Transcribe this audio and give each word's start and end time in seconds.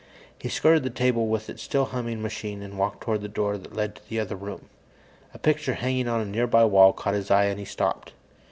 He 0.39 0.49
skirted 0.49 0.81
the 0.81 0.89
table 0.89 1.27
with 1.27 1.47
its 1.47 1.61
still 1.61 1.85
humming 1.85 2.23
machine 2.23 2.63
and 2.63 2.75
walked 2.79 3.01
toward 3.01 3.21
the 3.21 3.27
door 3.27 3.55
that 3.59 3.75
led 3.75 3.93
to 3.97 4.09
the 4.09 4.19
other 4.19 4.35
room. 4.35 4.65
A 5.31 5.37
picture 5.37 5.75
hanging 5.75 6.07
on 6.07 6.19
a 6.21 6.25
nearby 6.25 6.65
wall 6.65 6.91
caught 6.91 7.13
his 7.13 7.29
eye, 7.29 7.45
and 7.45 7.59
he 7.59 7.65
stopped. 7.65 8.11